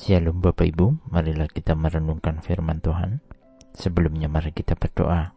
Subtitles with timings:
[0.00, 3.20] Shalom Bapak Ibu, marilah kita merenungkan firman Tuhan.
[3.76, 5.36] Sebelumnya mari kita berdoa.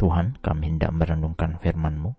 [0.00, 2.16] Tuhan, kami hendak merenungkan firman-Mu.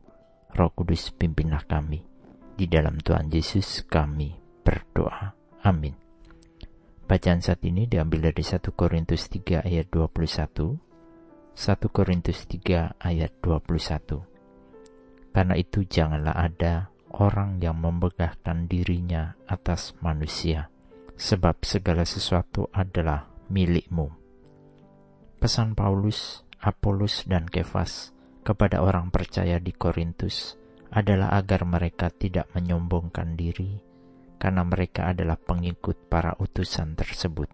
[0.54, 2.05] Roh Kudus pimpinlah kami.
[2.54, 5.33] Di dalam Tuhan Yesus kami berdoa.
[5.65, 5.97] Amin.
[7.09, 10.77] Bacaan saat ini diambil dari 1 Korintus 3 ayat 21.
[11.57, 15.33] 1 Korintus 3 ayat 21.
[15.33, 20.70] Karena itu janganlah ada orang yang membegahkan dirinya atas manusia,
[21.16, 24.12] sebab segala sesuatu adalah milikmu.
[25.42, 28.14] Pesan Paulus, Apolus, dan Kefas
[28.46, 30.58] kepada orang percaya di Korintus
[30.92, 33.80] adalah agar mereka tidak menyombongkan diri,
[34.38, 37.50] karena mereka adalah pengikut para utusan tersebut.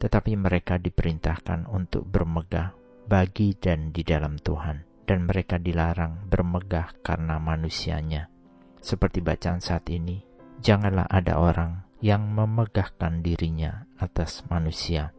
[0.00, 7.36] Tetapi mereka diperintahkan untuk bermegah bagi dan di dalam Tuhan dan mereka dilarang bermegah karena
[7.36, 8.32] manusianya.
[8.80, 10.20] Seperti bacaan saat ini,
[10.60, 15.16] janganlah ada orang yang memegahkan dirinya atas manusia.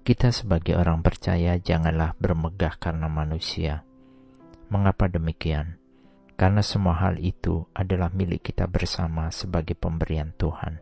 [0.00, 3.84] Kita sebagai orang percaya janganlah bermegah karena manusia.
[4.72, 5.76] Mengapa demikian?
[6.40, 10.80] Karena semua hal itu adalah milik kita bersama sebagai pemberian Tuhan.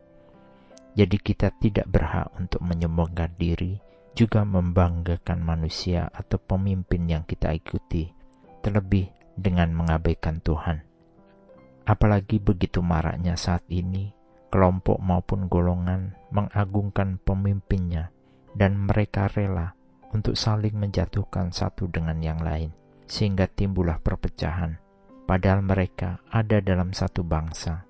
[0.95, 3.83] Jadi kita tidak berhak untuk menyombongkan diri,
[4.14, 8.14] juga membanggakan manusia atau pemimpin yang kita ikuti,
[8.62, 10.86] terlebih dengan mengabaikan Tuhan.
[11.83, 14.14] Apalagi begitu maraknya saat ini,
[14.55, 18.15] kelompok maupun golongan mengagungkan pemimpinnya,
[18.55, 19.75] dan mereka rela
[20.15, 22.71] untuk saling menjatuhkan satu dengan yang lain,
[23.11, 24.79] sehingga timbullah perpecahan.
[25.27, 27.83] Padahal mereka ada dalam satu bangsa.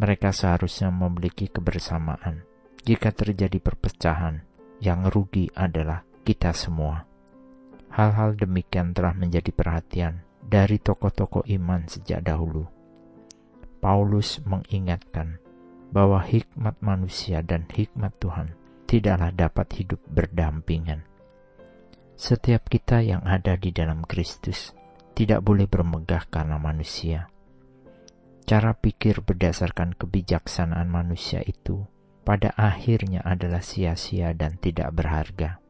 [0.00, 2.40] Mereka seharusnya memiliki kebersamaan.
[2.88, 4.40] Jika terjadi perpecahan,
[4.80, 7.04] yang rugi adalah kita semua.
[7.92, 12.64] Hal-hal demikian telah menjadi perhatian dari tokoh-tokoh iman sejak dahulu.
[13.84, 15.42] Paulus mengingatkan
[15.92, 18.56] bahwa hikmat manusia dan hikmat Tuhan
[18.88, 21.04] tidaklah dapat hidup berdampingan.
[22.16, 24.72] Setiap kita yang ada di dalam Kristus
[25.12, 27.28] tidak boleh bermegah karena manusia.
[28.42, 31.86] Cara pikir berdasarkan kebijaksanaan manusia itu
[32.26, 35.62] pada akhirnya adalah sia-sia dan tidak berharga.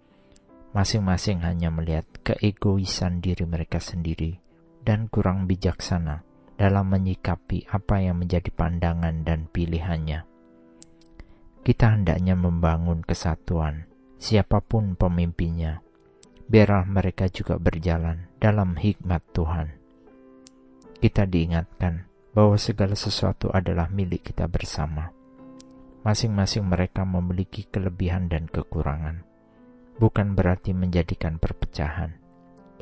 [0.72, 4.41] Masing-masing hanya melihat keegoisan diri mereka sendiri
[4.81, 6.25] dan kurang bijaksana
[6.56, 10.26] dalam menyikapi apa yang menjadi pandangan dan pilihannya.
[11.62, 13.86] Kita hendaknya membangun kesatuan,
[14.18, 15.80] siapa pun pemimpinnya,
[16.50, 19.68] biarlah mereka juga berjalan dalam hikmat Tuhan.
[20.98, 25.22] Kita diingatkan bahwa segala sesuatu adalah milik kita bersama
[26.02, 29.22] Masing-masing mereka memiliki kelebihan dan kekurangan,
[30.02, 32.19] bukan berarti menjadikan perpecahan.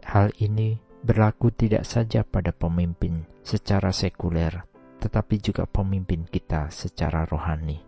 [0.00, 4.64] Hal ini berlaku tidak saja pada pemimpin secara sekuler,
[5.00, 7.80] tetapi juga pemimpin kita secara rohani.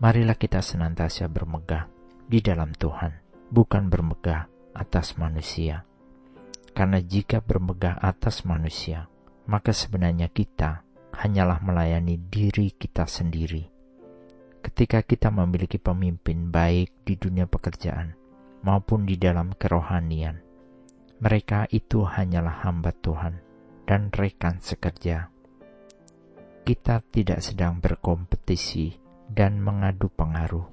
[0.00, 1.88] Marilah kita senantiasa bermegah
[2.28, 3.12] di dalam Tuhan,
[3.48, 5.86] bukan bermegah atas manusia.
[6.74, 9.06] Karena jika bermegah atas manusia,
[9.46, 10.82] maka sebenarnya kita
[11.14, 13.74] hanyalah melayani diri kita sendiri
[14.64, 18.16] ketika kita memiliki pemimpin baik di dunia pekerjaan
[18.64, 20.40] maupun di dalam kerohanian.
[21.24, 23.40] Mereka itu hanyalah hamba Tuhan
[23.88, 25.32] dan rekan sekerja.
[26.68, 28.92] Kita tidak sedang berkompetisi
[29.32, 30.68] dan mengadu pengaruh,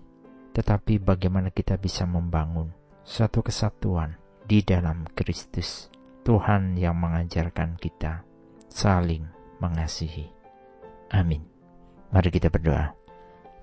[0.51, 2.67] tetapi bagaimana kita bisa membangun
[3.07, 5.87] suatu kesatuan di dalam Kristus.
[6.27, 8.27] Tuhan yang mengajarkan kita
[8.67, 9.23] saling
[9.63, 10.27] mengasihi.
[11.15, 11.47] Amin.
[12.11, 12.91] Mari kita berdoa.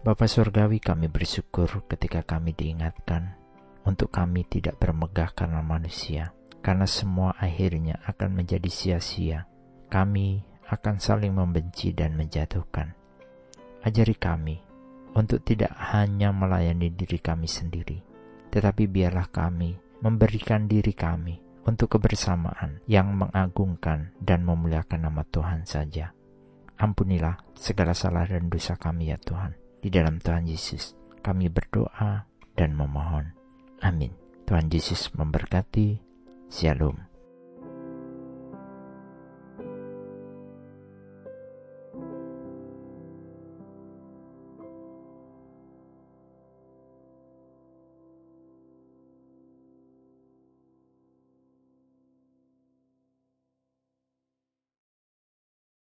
[0.01, 3.37] Bapa Surgawi kami bersyukur ketika kami diingatkan
[3.85, 9.47] untuk kami tidak bermegah karena manusia, karena semua akhirnya akan menjadi sia-sia.
[9.89, 12.93] Kami akan saling membenci dan menjatuhkan.
[13.81, 14.61] Ajari kami
[15.17, 17.99] untuk tidak hanya melayani diri kami sendiri,
[18.53, 19.75] tetapi biarlah kami
[20.05, 26.13] memberikan diri kami untuk kebersamaan yang mengagungkan dan memuliakan nama Tuhan saja.
[26.79, 29.53] Ampunilah segala salah dan dosa kami ya Tuhan.
[29.79, 32.25] Di dalam Tuhan Yesus kami berdoa
[32.55, 33.35] dan memohon.
[33.83, 34.15] Amin.
[34.47, 36.08] Tuhan Yesus memberkati.
[36.51, 37.08] Shalom.